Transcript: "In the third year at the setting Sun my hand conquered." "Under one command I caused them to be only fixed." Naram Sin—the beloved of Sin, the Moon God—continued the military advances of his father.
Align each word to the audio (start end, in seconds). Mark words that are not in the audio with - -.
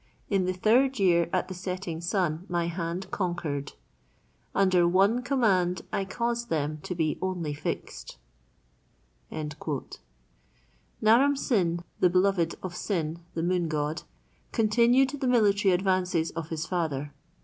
"In 0.31 0.45
the 0.45 0.53
third 0.53 0.97
year 0.97 1.29
at 1.31 1.47
the 1.47 1.53
setting 1.53 2.01
Sun 2.01 2.47
my 2.49 2.65
hand 2.65 3.11
conquered." 3.11 3.73
"Under 4.55 4.87
one 4.87 5.21
command 5.21 5.83
I 5.93 6.05
caused 6.05 6.49
them 6.49 6.79
to 6.81 6.95
be 6.95 7.19
only 7.21 7.53
fixed." 7.53 8.17
Naram 9.29 11.35
Sin—the 11.35 12.09
beloved 12.09 12.55
of 12.63 12.75
Sin, 12.75 13.19
the 13.35 13.43
Moon 13.43 13.67
God—continued 13.67 15.11
the 15.11 15.27
military 15.27 15.71
advances 15.71 16.31
of 16.31 16.49
his 16.49 16.65
father. 16.65 17.13